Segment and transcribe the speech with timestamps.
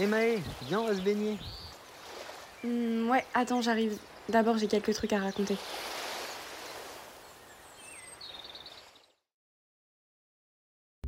[0.00, 1.36] Hé Maë, viens, on va se baigner.
[2.62, 3.98] Hmm, ouais, attends, j'arrive.
[4.28, 5.56] D'abord, j'ai quelques trucs à raconter.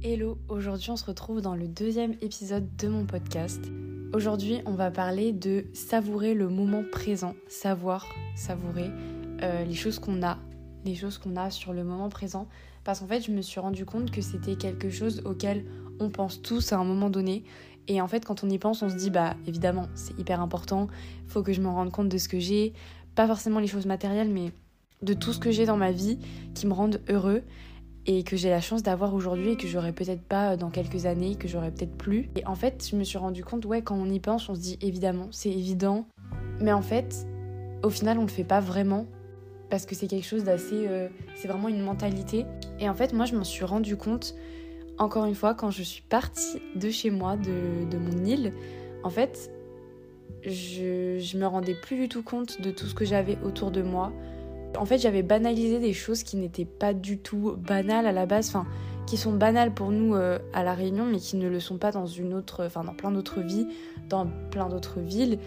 [0.02, 3.60] Hello, aujourd'hui on se retrouve dans le deuxième épisode de mon podcast.
[4.12, 8.90] Aujourd'hui on va parler de savourer le moment présent, savoir, savourer
[9.42, 10.38] euh, les choses qu'on a,
[10.84, 12.48] les choses qu'on a sur le moment présent.
[12.82, 15.64] Parce qu'en fait je me suis rendu compte que c'était quelque chose auquel
[16.00, 17.44] on pense tous à un moment donné.
[17.88, 20.88] Et en fait quand on y pense on se dit bah évidemment c'est hyper important,
[21.26, 22.72] faut que je me rende compte de ce que j'ai,
[23.14, 24.52] pas forcément les choses matérielles mais
[25.02, 26.18] de tout ce que j'ai dans ma vie
[26.54, 27.42] qui me rendent heureux
[28.06, 31.36] et que j'ai la chance d'avoir aujourd'hui et que j'aurais peut-être pas dans quelques années,
[31.36, 32.30] que j'aurais peut-être plus.
[32.34, 34.60] Et en fait, je me suis rendu compte, ouais, quand on y pense, on se
[34.60, 36.06] dit évidemment, c'est évident.
[36.60, 37.26] Mais en fait,
[37.82, 39.06] au final, on le fait pas vraiment
[39.68, 40.86] parce que c'est quelque chose d'assez.
[40.88, 42.46] Euh, c'est vraiment une mentalité.
[42.78, 44.34] Et en fait, moi, je m'en suis rendu compte,
[45.00, 48.52] encore une fois, quand je suis partie de chez moi, de, mon île.
[49.02, 49.50] En fait,
[50.42, 53.82] je, je me rendais plus du tout compte de tout ce que j'avais autour de
[53.82, 54.12] moi
[54.78, 58.48] en fait, j'avais banalisé des choses qui n'étaient pas du tout banales à la base,
[58.48, 58.66] enfin,
[59.06, 61.90] qui sont banales pour nous euh, à La Réunion, mais qui ne le sont pas
[61.90, 63.66] dans une autre, enfin, dans plein d'autres vies,
[64.08, 65.38] dans plein d'autres villes.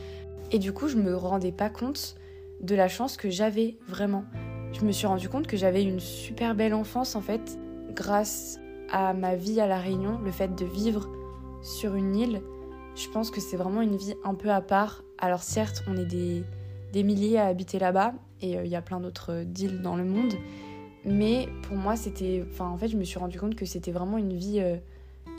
[0.52, 2.16] Et du coup, je me rendais pas compte
[2.62, 4.26] de la chance que j'avais vraiment.
[4.74, 7.58] Je me suis rendu compte que j'avais une super belle enfance en fait,
[7.94, 8.60] grâce
[8.94, 11.10] à ma vie à La Réunion, le fait de vivre
[11.62, 12.42] sur une île.
[12.96, 15.04] Je pense que c'est vraiment une vie un peu à part.
[15.18, 16.44] Alors certes, on est des,
[16.94, 19.96] des milliers à habiter là-bas et euh, il y a plein d'autres euh, deals dans
[19.96, 20.34] le monde.
[21.06, 22.46] Mais pour moi, c'était.
[22.50, 24.78] Enfin, en fait, je me suis rendu compte que c'était vraiment une vie euh,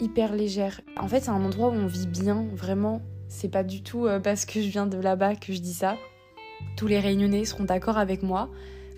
[0.00, 0.80] hyper légère.
[0.98, 3.02] En fait, c'est un endroit où on vit bien, vraiment.
[3.28, 5.96] C'est pas du tout parce que je viens de là-bas que je dis ça.
[6.76, 8.50] Tous les réunionnais seront d'accord avec moi.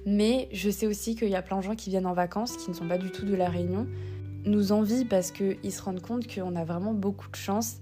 [0.05, 2.71] Mais je sais aussi qu'il y a plein de gens qui viennent en vacances, qui
[2.71, 3.87] ne sont pas du tout de la Réunion,
[4.47, 7.77] nous envient parce qu'ils se rendent compte qu'on a vraiment beaucoup de chance.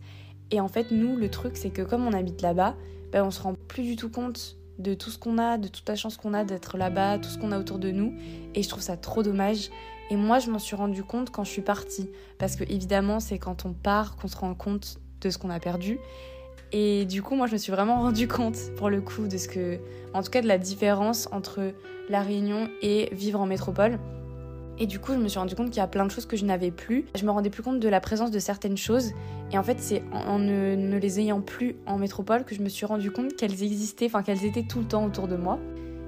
[0.50, 2.74] Et en fait, nous, le truc, c'est que comme on habite là-bas,
[3.12, 5.88] ben, on se rend plus du tout compte de tout ce qu'on a, de toute
[5.88, 8.14] la chance qu'on a d'être là-bas, tout ce qu'on a autour de nous.
[8.54, 9.70] Et je trouve ça trop dommage.
[10.10, 12.10] Et moi, je m'en suis rendu compte quand je suis partie.
[12.38, 15.60] Parce que évidemment, c'est quand on part qu'on se rend compte de ce qu'on a
[15.60, 15.98] perdu.
[16.72, 19.48] Et du coup, moi, je me suis vraiment rendu compte, pour le coup, de ce
[19.48, 19.78] que.
[20.12, 21.72] En tout cas, de la différence entre
[22.08, 23.98] La Réunion et vivre en métropole.
[24.78, 26.36] Et du coup, je me suis rendu compte qu'il y a plein de choses que
[26.36, 27.06] je n'avais plus.
[27.14, 29.12] Je me rendais plus compte de la présence de certaines choses.
[29.52, 32.84] Et en fait, c'est en ne, les ayant plus en métropole que je me suis
[32.84, 35.60] rendu compte qu'elles existaient, enfin qu'elles étaient tout le temps autour de moi.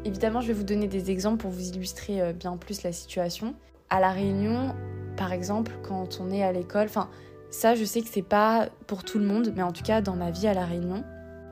[0.04, 3.54] Évidemment, je vais vous donner des exemples pour vous illustrer euh, bien plus la situation.
[3.88, 4.74] À La Réunion,
[5.16, 7.08] par exemple, quand on est à l'école, enfin,
[7.50, 10.16] ça, je sais que c'est pas pour tout le monde, mais en tout cas, dans
[10.16, 11.04] ma vie à La Réunion,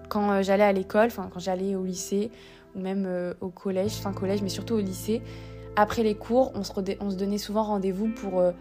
[0.09, 2.31] quand euh, j'allais à l'école, enfin, quand j'allais au lycée,
[2.75, 5.23] ou même euh, au collège, fin collège, mais surtout au lycée,
[5.77, 8.53] après les cours, on se, on se donnait souvent rendez-vous pour, euh,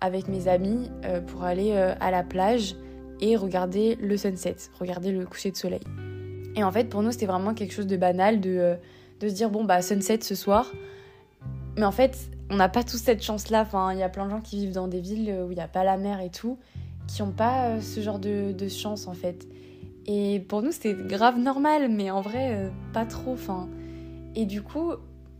[0.00, 2.74] avec mes amis euh, pour aller euh, à la plage
[3.20, 5.82] et regarder le sunset, regarder le coucher de soleil.
[6.56, 8.76] Et en fait, pour nous, c'était vraiment quelque chose de banal de,
[9.20, 10.72] de se dire bon, bah, sunset ce soir.
[11.76, 12.18] Mais en fait,
[12.50, 13.62] on n'a pas tous cette chance-là.
[13.62, 15.60] Enfin, il y a plein de gens qui vivent dans des villes où il n'y
[15.60, 16.58] a pas la mer et tout,
[17.06, 19.46] qui n'ont pas ce genre de, de, chance en fait.
[20.06, 23.32] Et pour nous, c'était grave normal, mais en vrai, pas trop.
[23.32, 23.68] Enfin,
[24.34, 24.94] et du coup,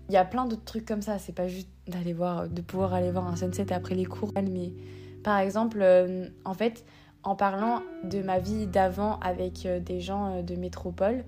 [0.08, 1.18] il y a plein d'autres trucs comme ça.
[1.18, 4.32] C'est pas juste d'aller voir, de pouvoir aller voir un sunset après les cours.
[4.34, 4.72] Mais
[5.22, 6.84] par exemple, euh, en fait,
[7.22, 11.24] en parlant de ma vie d'avant avec euh, des gens euh, de métropole,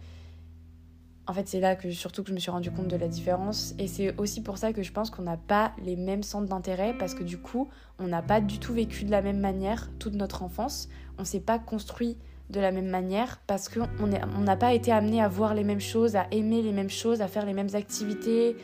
[1.26, 3.74] en fait, c'est là que surtout que je me suis rendu compte de la différence.
[3.78, 6.94] Et c'est aussi pour ça que je pense qu'on n'a pas les mêmes centres d'intérêt
[6.98, 7.68] parce que du coup,
[7.98, 10.88] on n'a pas du tout vécu de la même manière toute notre enfance.
[11.18, 12.16] On s'est pas construit
[12.50, 15.80] de la même manière parce qu'on n'a on pas été amené à voir les mêmes
[15.80, 18.56] choses, à aimer les mêmes choses, à faire les mêmes activités,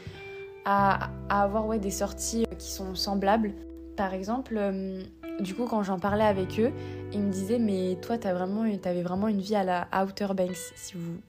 [0.64, 3.52] à, avoir ouais, des sorties qui sont semblables.
[3.96, 5.00] Par exemple, euh,
[5.40, 6.72] du coup, quand j'en parlais avec eux,
[7.12, 8.64] ils me disaient Mais toi, tu vraiment,
[9.02, 11.20] vraiment une vie à la Outer Banks, si vous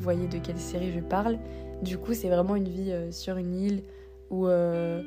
[0.00, 1.38] voyez de quelle série je parle.
[1.82, 3.82] Du coup, c'est vraiment une vie euh, sur une île
[4.30, 5.02] où, euh,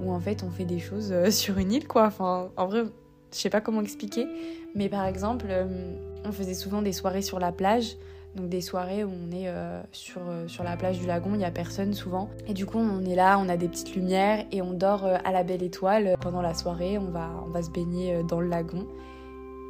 [0.00, 2.06] où en fait on fait des choses sur une île, quoi.
[2.06, 2.84] Enfin, en vrai,
[3.32, 4.26] je sais pas comment expliquer,
[4.74, 5.94] mais par exemple, euh,
[6.24, 7.96] on faisait souvent des soirées sur la plage.
[8.36, 11.38] Donc des soirées où on est euh, sur, euh, sur la plage du lagon, il
[11.38, 12.30] n'y a personne souvent.
[12.46, 15.32] Et du coup, on est là, on a des petites lumières et on dort à
[15.32, 16.16] la belle étoile.
[16.20, 18.86] Pendant la soirée, on va, on va se baigner dans le lagon.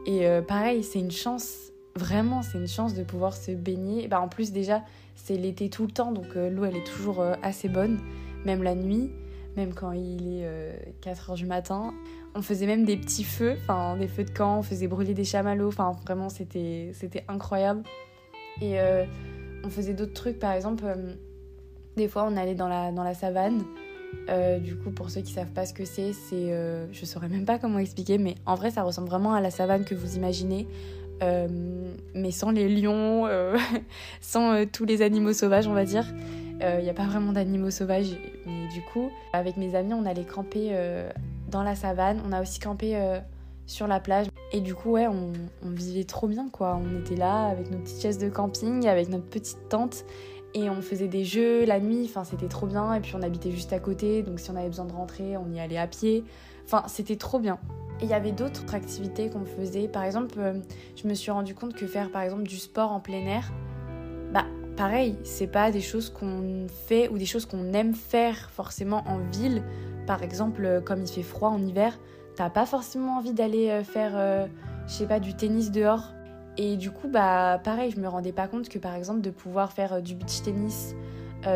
[0.05, 4.09] Et pareil, c'est une chance, vraiment, c'est une chance de pouvoir se baigner.
[4.09, 4.83] Bah, en plus, déjà,
[5.15, 7.99] c'est l'été tout le temps, donc l'eau, elle est toujours assez bonne,
[8.45, 9.11] même la nuit,
[9.57, 11.93] même quand il est 4 heures du matin.
[12.35, 15.25] On faisait même des petits feux, enfin des feux de camp, on faisait brûler des
[15.25, 16.93] chamallows, enfin vraiment c'était
[17.29, 17.83] incroyable.
[18.61, 19.05] Et euh,
[19.65, 21.15] on faisait d'autres trucs, par exemple, euh,
[21.97, 23.63] des fois on allait dans la, dans la savane.
[24.29, 26.53] Euh, du coup, pour ceux qui savent pas ce que c'est, c'est,
[26.93, 29.85] je saurais même pas comment expliquer, mais en vrai, ça ressemble vraiment à la savane
[29.85, 30.67] que vous imaginez.
[32.15, 33.27] mais sans les lions,
[34.21, 36.07] sans tous les animaux sauvages, on va dire.
[36.63, 38.17] Il n'y a pas vraiment d'animaux sauvages,
[38.47, 40.77] mais du coup, avec mes amis, on allait camper
[41.49, 42.21] dans la savane.
[42.27, 43.21] On a aussi campé
[43.67, 44.27] sur la plage.
[44.53, 45.33] Et du coup, ouais, on,
[45.71, 46.79] vivait trop bien, quoi.
[46.83, 50.05] On était là avec nos petites chaises de camping, avec notre petite tente.
[50.53, 52.93] Et on faisait des jeux la nuit, enfin c'était trop bien.
[52.95, 55.49] Et puis on habitait juste à côté, donc si on avait besoin de rentrer, on
[55.53, 56.25] y allait à pied.
[56.65, 57.61] Enfin c'était trop bien.
[58.01, 59.87] Et il y avait d'autres activités qu'on faisait.
[59.87, 60.55] Par exemple, euh,
[60.97, 63.53] je me suis rendu compte que faire par exemple du sport en plein air,
[64.77, 69.19] pareil, c'est pas des choses qu'on fait ou des choses qu'on aime faire forcément en
[69.19, 69.63] ville.
[70.07, 71.99] Par exemple, euh, comme il fait froid en hiver,
[72.37, 74.47] t'as pas forcément envie d'aller euh, faire, euh,
[74.87, 76.13] je sais pas, du tennis dehors.
[76.57, 79.73] Et du coup, bah pareil, je me rendais pas compte que par exemple de pouvoir
[79.73, 80.95] faire du beach tennis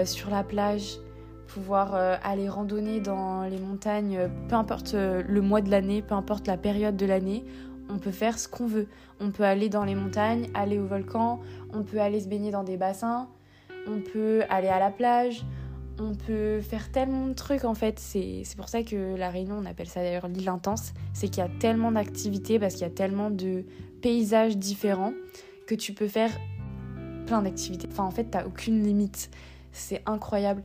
[0.04, 0.98] sur la plage,
[1.46, 6.56] pouvoir aller randonner dans les montagnes, peu importe le mois de l'année, peu importe la
[6.56, 7.44] période de l'année,
[7.88, 8.88] on peut faire ce qu'on veut.
[9.20, 11.40] On peut aller dans les montagnes, aller au volcan,
[11.72, 13.28] on peut aller se baigner dans des bassins,
[13.86, 15.44] on peut aller à la plage,
[16.00, 17.98] on peut faire tellement de trucs en fait.
[17.98, 20.92] C'est pour ça que la Réunion, on appelle ça d'ailleurs l'île intense.
[21.12, 23.64] C'est qu'il y a tellement d'activités parce qu'il y a tellement de
[24.02, 25.12] paysages différents
[25.66, 26.30] que tu peux faire
[27.26, 27.88] plein d'activités.
[27.90, 29.30] Enfin, en fait, t'as aucune limite.
[29.72, 30.62] C'est incroyable.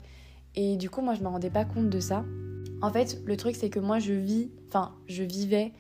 [0.56, 2.26] Et du coup, moi, je me rendais pas compte de ça.
[2.82, 5.72] En fait, le truc, c'est que moi, je vis, enfin, je vivais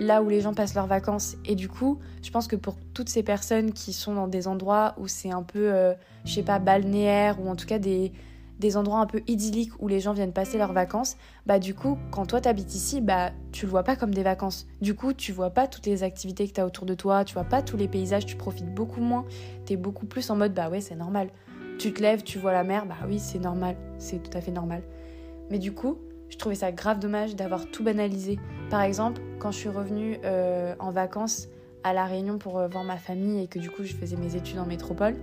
[0.00, 1.36] là où les gens passent leurs vacances.
[1.44, 4.94] Et du coup, je pense que pour toutes ces personnes qui sont dans des endroits
[4.98, 5.94] où c'est un peu, euh,
[6.24, 8.12] je sais pas, balnéaire, ou en tout cas des,
[8.58, 11.98] des endroits un peu idylliques où les gens viennent passer leurs vacances, bah du coup,
[12.10, 14.66] quand toi t'habites ici, bah tu le vois pas comme des vacances.
[14.80, 17.44] Du coup, tu vois pas toutes les activités que t'as autour de toi, tu vois
[17.44, 19.24] pas tous les paysages, tu profites beaucoup moins.
[19.64, 21.28] T'es beaucoup plus en mode bah ouais, c'est normal.
[21.78, 24.50] Tu te lèves, tu vois la mer, bah oui, c'est normal, c'est tout à fait
[24.50, 24.82] normal.
[25.50, 28.38] Mais du coup, je trouvais ça grave dommage d'avoir tout banalisé.
[28.70, 31.48] Par exemple, quand je suis revenue euh, en vacances
[31.84, 34.36] à La Réunion pour euh, voir ma famille et que du coup je faisais mes
[34.36, 35.14] études en métropole,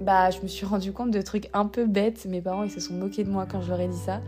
[0.00, 2.26] bah, je me suis rendu compte de trucs un peu bêtes.
[2.26, 4.20] Mes parents, ils se sont moqués de moi quand je leur ai dit ça.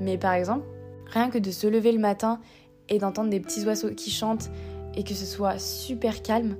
[0.00, 0.66] Mais par exemple,
[1.06, 2.40] rien que de se lever le matin
[2.88, 4.50] et d'entendre des petits oiseaux qui chantent
[4.96, 6.56] et que ce soit super calme,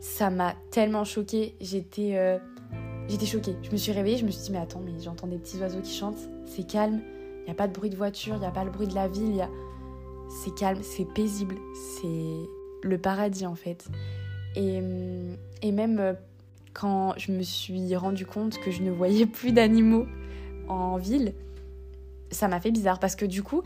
[0.00, 1.54] ça m'a tellement choquée.
[1.60, 2.38] J'étais euh,
[3.08, 3.56] j'étais choquée.
[3.62, 5.80] Je me suis réveillée, je me suis dit mais attends, mais j'entends des petits oiseaux
[5.80, 7.00] qui chantent, c'est calme.
[7.40, 8.94] Il n'y a pas de bruit de voiture, il n'y a pas le bruit de
[8.94, 9.48] la ville,
[10.28, 12.48] c'est calme, c'est paisible, c'est
[12.82, 13.88] le paradis en fait.
[14.56, 14.80] Et,
[15.62, 16.12] et même euh,
[16.72, 20.06] quand je me suis rendu compte que je ne voyais plus d'animaux
[20.68, 21.34] en ville,
[22.30, 23.62] ça m'a fait bizarre parce que du coup,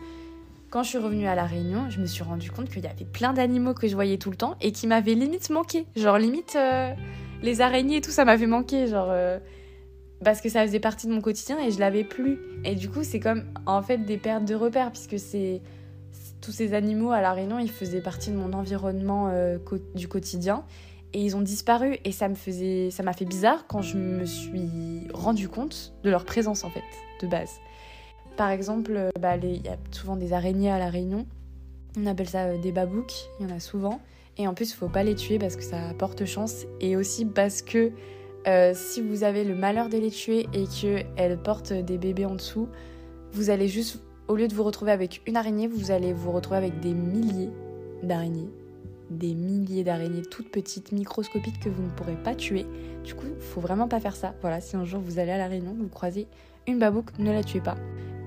[0.70, 3.04] quand je suis revenue à La Réunion, je me suis rendu compte qu'il y avait
[3.04, 5.86] plein d'animaux que je voyais tout le temps et qui m'avaient limite manqué.
[5.94, 6.92] Genre, limite, euh,
[7.42, 8.88] les araignées et tout, ça m'avait manqué.
[8.88, 9.38] Genre, euh,
[10.22, 12.38] parce que ça faisait partie de mon quotidien et je l'avais plus.
[12.64, 15.60] Et du coup, c'est comme en fait des pertes de repères puisque c'est.
[16.40, 19.56] Tous ces animaux à La Réunion, ils faisaient partie de mon environnement euh,
[19.94, 20.62] du quotidien
[21.14, 24.26] et ils ont disparu et ça me faisait ça m'a fait bizarre quand je me
[24.26, 26.82] suis rendu compte de leur présence en fait
[27.22, 27.60] de base.
[28.36, 31.24] Par exemple, euh, bah, il y a souvent des araignées à la Réunion.
[31.96, 34.00] On appelle ça euh, des babouks, il y en a souvent.
[34.36, 36.64] Et en plus, il faut pas les tuer parce que ça porte chance.
[36.80, 37.92] Et aussi parce que
[38.46, 42.34] euh, si vous avez le malheur de les tuer et qu'elles portent des bébés en
[42.34, 42.68] dessous,
[43.32, 46.58] vous allez juste, au lieu de vous retrouver avec une araignée, vous allez vous retrouver
[46.58, 47.50] avec des milliers
[48.02, 48.50] d'araignées
[49.10, 52.66] des milliers d'araignées toutes petites, microscopiques que vous ne pourrez pas tuer.
[53.04, 54.34] Du coup, faut vraiment pas faire ça.
[54.40, 56.26] Voilà, si un jour vous allez à la Réunion, vous croisez
[56.66, 57.76] une babouque, ne la tuez pas.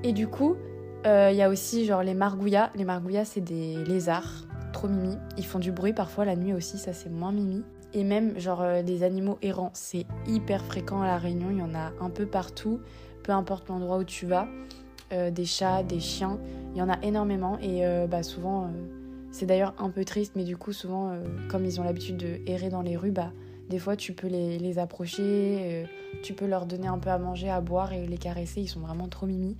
[0.03, 0.55] Et du coup,
[1.03, 2.71] il euh, y a aussi genre les margouillas.
[2.75, 5.15] Les margouillas, c'est des lézards, trop mimi.
[5.37, 7.63] Ils font du bruit parfois la nuit aussi, ça c'est moins mimi.
[7.93, 11.47] Et même genre euh, des animaux errants, c'est hyper fréquent à la Réunion.
[11.51, 12.79] Il y en a un peu partout,
[13.23, 14.47] peu importe l'endroit où tu vas.
[15.13, 16.37] Euh, des chats, des chiens,
[16.73, 18.69] il y en a énormément et bah souvent
[19.37, 22.39] c'est d'ailleurs un peu triste, mais du coup, souvent, euh, comme ils ont l'habitude de
[22.47, 23.31] errer dans les rues, bah,
[23.69, 25.85] des fois, tu peux les, approcher, euh,
[26.23, 28.61] tu peux leur donner un peu à manger, à boire et les caresser.
[28.61, 29.55] Ils sont vraiment trop mimi.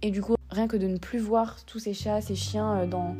[0.00, 2.86] Et du coup, rien que de ne plus voir tous ces chats, ces chiens euh,
[2.86, 3.14] dans,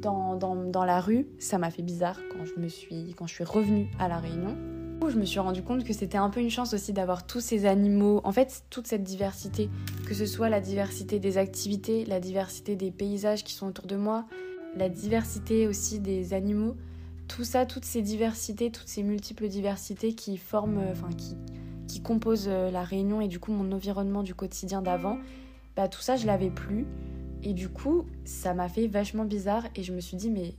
[0.00, 3.88] dans, la rue, ça m'a fait bizarre quand je, me suis, quand je suis revenue
[3.98, 4.56] à La Réunion.
[5.08, 7.66] Je me suis rendu compte que c'était un peu une chance aussi d'avoir tous ces
[7.66, 9.70] animaux, en fait, toute cette diversité,
[10.06, 13.96] que ce soit la diversité des activités, la diversité des paysages qui sont autour de
[13.96, 14.26] moi,
[14.76, 16.76] la diversité aussi des animaux,
[17.28, 21.36] tout ça, toutes ces diversités, toutes ces multiples diversités qui forment, euh, enfin qui,
[21.86, 25.18] qui composent euh, la Réunion et du coup mon environnement du quotidien d'avant,
[25.76, 26.86] bah tout ça je l'avais plus
[27.42, 30.54] et du coup ça m'a fait vachement bizarre et je me suis dit mais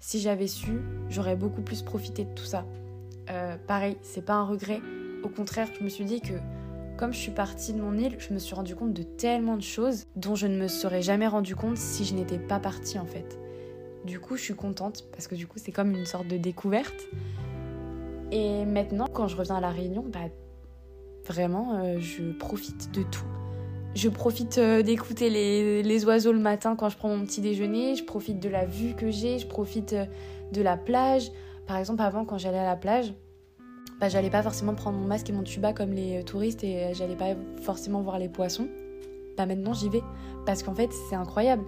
[0.00, 2.64] si j'avais su, j'aurais beaucoup plus profité de tout ça.
[3.28, 4.80] Euh, pareil, c'est pas un regret.
[5.22, 6.32] Au contraire, je me suis dit que
[6.96, 9.62] comme je suis partie de mon île, je me suis rendu compte de tellement de
[9.62, 13.06] choses dont je ne me serais jamais rendu compte si je n'étais pas partie en
[13.06, 13.38] fait.
[14.04, 17.08] Du coup, je suis contente parce que du coup, c'est comme une sorte de découverte.
[18.32, 20.20] Et maintenant, quand je reviens à La Réunion, bah,
[21.26, 23.26] vraiment, euh, je profite de tout.
[23.94, 27.96] Je profite euh, d'écouter les, les, oiseaux le matin quand je prends mon petit déjeuner,
[27.96, 30.04] je profite de la vue que j'ai, je profite euh,
[30.52, 31.32] de la plage.
[31.66, 33.12] Par exemple, avant, quand j'allais à la plage,
[34.00, 37.16] bah, j'allais pas forcément prendre mon masque et mon tuba comme les touristes et j'allais
[37.16, 38.68] pas forcément voir les poissons.
[39.36, 40.02] Bah maintenant j'y vais
[40.46, 41.64] parce qu'en fait c'est incroyable.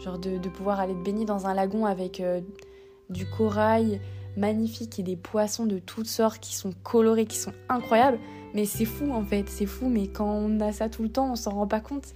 [0.00, 2.22] Genre de, de, pouvoir aller te baigner dans un lagon avec
[3.08, 4.00] du corail,
[4.36, 8.18] magnifiques et des poissons de toutes sortes qui sont colorés, qui sont incroyables.
[8.54, 11.32] Mais c'est fou en fait, c'est fou, mais quand on a ça tout le temps,
[11.32, 12.14] on s'en rend pas compte.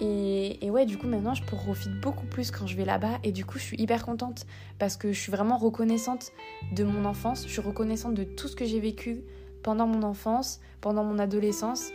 [0.00, 3.18] Et, et, ouais, du coup, maintenant, je profite beaucoup plus quand je vais là-bas.
[3.22, 4.46] Et du coup, je suis hyper contente
[4.78, 6.32] parce que je suis vraiment reconnaissante
[6.74, 7.44] de mon enfance.
[7.46, 9.22] Je suis reconnaissante de tout ce que j'ai vécu
[9.62, 11.90] pendant mon enfance, pendant mon adolescence.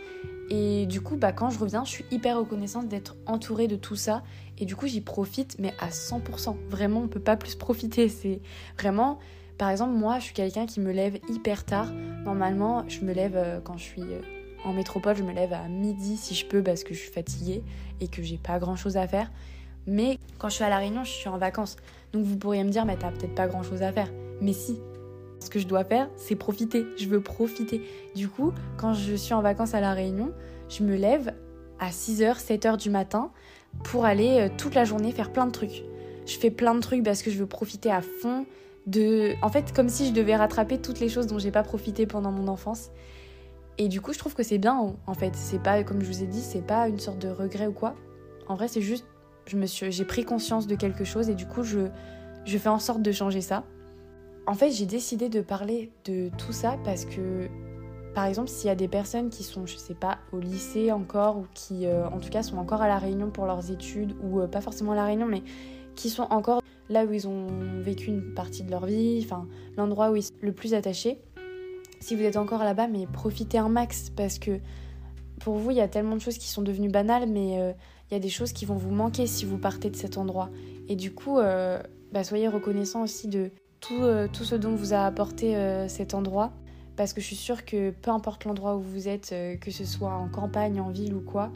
[0.50, 3.94] Et du coup, bah, quand je reviens, je suis hyper reconnaissante d'être entourée de tout
[3.94, 4.24] ça.
[4.58, 6.56] Et du coup, j'y profite, mais à 100%.
[6.68, 8.08] Vraiment, on peut pas plus profiter.
[8.08, 8.40] C'est
[8.78, 9.18] vraiment.
[9.58, 11.92] Par exemple, moi, je suis quelqu'un qui me lève hyper tard.
[12.24, 14.20] Normalement, je me lève euh, quand je suis euh,
[14.64, 17.62] en métropole, je me lève à midi si je peux parce que je suis fatiguée
[18.00, 19.30] et que j'ai pas grand chose à faire.
[19.86, 21.76] Mais quand je suis à La Réunion, je suis en vacances.
[22.12, 24.08] Donc vous pourriez me dire, mais t'as peut-être pas grand chose à faire.
[24.40, 24.78] Mais si,
[25.40, 26.86] ce que je dois faire, c'est profiter.
[26.96, 27.82] Je veux profiter.
[28.14, 30.32] Du coup, quand je suis en vacances à La Réunion,
[30.68, 31.34] je me lève
[31.78, 33.32] à 6h, 7h du matin
[33.84, 35.82] pour aller euh, toute la journée faire plein de trucs.
[36.26, 38.46] Je fais plein de trucs parce que je veux profiter à fond
[38.86, 42.06] de en fait comme si je devais rattraper toutes les choses dont j'ai pas profité
[42.06, 42.90] pendant mon enfance.
[43.78, 46.22] Et du coup, je trouve que c'est bien en fait, c'est pas comme je vous
[46.22, 47.94] ai dit, c'est pas une sorte de regret ou quoi.
[48.46, 49.06] En vrai, c'est juste
[49.66, 51.88] suis j'ai pris conscience de quelque chose et du coup, je
[52.58, 53.64] fais en sorte de changer ça.
[54.50, 57.46] En fait, j'ai décidé de parler de tout ça parce que
[58.16, 61.38] par exemple, s'il y a des personnes qui sont, je sais pas, au lycée encore,
[61.38, 64.40] ou qui euh, en tout cas sont encore à La Réunion pour leurs études, ou
[64.40, 65.44] euh, pas forcément à La Réunion, mais
[65.94, 67.46] qui sont encore là où ils ont
[67.80, 71.20] vécu une partie de leur vie, enfin l'endroit où ils sont le plus attachés.
[72.00, 74.58] Si vous êtes encore là-bas, mais profitez un max, parce que
[75.38, 77.72] pour vous, il y a tellement de choses qui sont devenues banales, mais euh,
[78.10, 80.50] il y a des choses qui vont vous manquer si vous partez de cet endroit.
[80.88, 85.56] Et du coup, bah, soyez reconnaissant aussi de tout, tout ce dont vous a apporté
[85.88, 86.52] cet endroit
[87.00, 89.86] parce que je suis sûre que peu importe l'endroit où vous êtes, euh, que ce
[89.86, 91.50] soit en campagne, en ville ou quoi,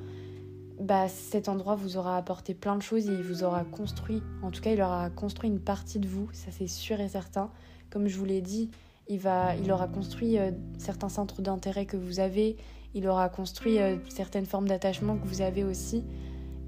[0.80, 4.50] bah cet endroit vous aura apporté plein de choses et il vous aura construit, en
[4.50, 7.50] tout cas il aura construit une partie de vous, ça c'est sûr et certain.
[7.90, 8.70] Comme je vous l'ai dit,
[9.06, 12.56] il, va, il aura construit euh, certains centres d'intérêt que vous avez,
[12.94, 16.04] il aura construit euh, certaines formes d'attachement que vous avez aussi.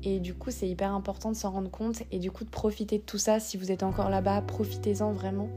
[0.06, 2.98] Et du coup, c'est hyper important de s'en rendre compte et du coup de profiter
[2.98, 3.40] de tout ça.
[3.40, 5.48] Si vous êtes encore là-bas, profitez-en vraiment.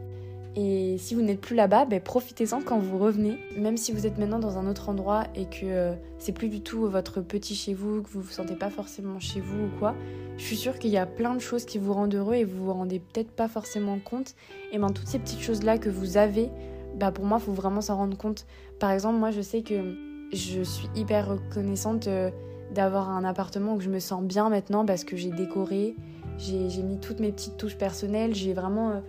[0.56, 3.38] Et si vous n'êtes plus là-bas, ben, profitez-en quand vous revenez.
[3.56, 6.62] Même si vous êtes maintenant dans un autre endroit et que euh, c'est plus du
[6.62, 9.94] tout votre petit chez vous, que vous vous sentez pas forcément chez vous ou quoi,
[10.38, 12.65] je suis sûre qu'il y a plein de choses qui vous rendent heureux et vous
[12.65, 14.34] vous rendez peut-être pas forcément compte.
[14.72, 16.50] Et ben toutes ces petites choses-là que vous avez,
[16.98, 18.48] bah pour moi, faut vraiment s'en rendre compte.
[18.79, 19.96] Par exemple, moi je sais que
[20.34, 22.32] je suis hyper reconnaissante euh,
[22.74, 25.96] d'avoir un appartement où je me sens bien maintenant parce que j'ai décoré,
[26.38, 28.92] j'ai mis toutes mes petites touches personnelles, j'ai vraiment...
[28.92, 29.00] Euh,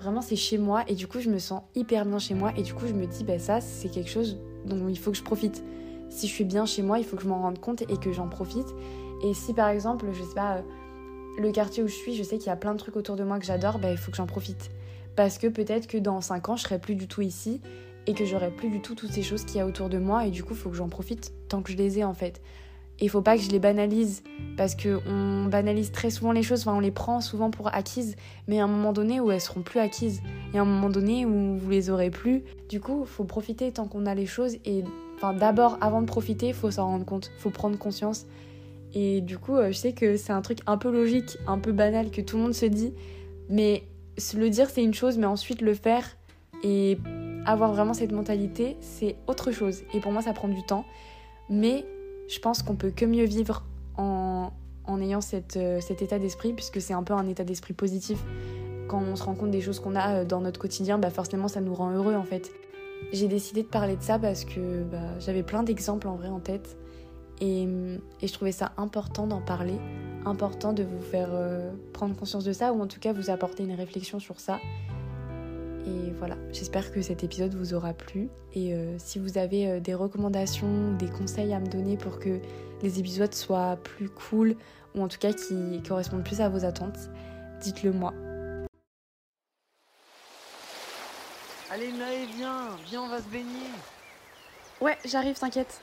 [0.00, 2.62] Vraiment, c'est chez moi et du coup, je me sens hyper bien chez moi et
[2.62, 5.22] du coup, je me dis, bah ça, c'est quelque chose dont il faut que je
[5.22, 5.62] profite.
[6.08, 8.10] Si je suis bien chez moi, il faut que je m'en rende compte et que
[8.10, 8.66] j'en profite.
[9.22, 10.62] Et si par exemple, je sais pas, euh,
[11.38, 13.24] le quartier où je suis, je sais qu'il y a plein de trucs autour de
[13.24, 14.70] moi que j'adore, bah il faut que j'en profite.
[15.16, 17.60] Parce que peut-être que dans 5 ans, je serai plus du tout ici
[18.06, 20.24] et que j'aurai plus du tout toutes ces choses qu'il y a autour de moi
[20.24, 22.40] et du coup, il faut que j'en profite tant que je les ai en fait
[23.00, 24.22] il faut pas que je les banalise
[24.56, 28.16] parce que on banalise très souvent les choses, enfin on les prend souvent pour acquises,
[28.46, 30.20] mais à un moment donné où elles seront plus acquises,
[30.52, 32.42] et à un moment donné où vous les aurez plus.
[32.68, 34.84] Du coup, faut profiter tant qu'on a les choses et
[35.38, 38.26] d'abord avant de profiter, faut s'en rendre compte, faut prendre conscience.
[38.92, 41.72] Et du coup, euh, je sais que c'est un truc un peu logique, un peu
[41.72, 42.92] banal que tout le monde se dit,
[43.48, 43.84] mais
[44.36, 46.04] le dire c'est une chose, mais ensuite le faire
[46.62, 46.98] et
[47.46, 49.82] avoir vraiment cette mentalité, c'est autre chose.
[49.94, 50.84] Et pour moi, ça prend du temps.
[51.48, 51.86] Mais
[52.30, 53.64] je pense qu'on peut que mieux vivre
[53.96, 54.52] en,
[54.84, 58.22] en ayant cette, euh, cet état d'esprit, puisque c'est un peu un état d'esprit positif.
[58.88, 61.48] Quand on se rend compte des choses qu'on a euh, dans notre quotidien, bah forcément
[61.48, 62.52] ça nous rend heureux en fait.
[63.12, 66.40] J'ai décidé de parler de ça parce que bah, j'avais plein d'exemples en vrai en
[66.40, 66.76] tête.
[67.40, 67.62] Et,
[68.20, 69.78] et, je trouvais ça important d'en parler,
[70.26, 73.62] important de vous faire euh, prendre conscience de ça, ou en tout cas vous apporter
[73.62, 74.58] une réflexion sur ça.
[75.86, 78.28] Et voilà, j'espère que cet épisode vous aura plu.
[78.52, 82.40] Et euh, si vous avez euh, des recommandations, des conseils à me donner pour que
[82.82, 84.56] les épisodes soient plus cool,
[84.94, 87.10] ou en tout cas qui correspondent plus à vos attentes,
[87.60, 88.12] dites-le moi.
[91.70, 93.70] Allez Naé, viens, viens, on va se baigner.
[94.80, 95.80] Ouais, j'arrive, t'inquiète.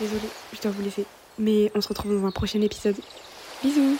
[0.00, 0.20] Désolée,
[0.52, 1.04] je dois vous laisser.
[1.38, 2.96] Mais on se retrouve dans un prochain épisode.
[3.62, 3.98] Bisous